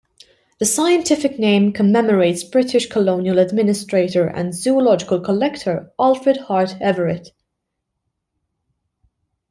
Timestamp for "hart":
6.37-6.73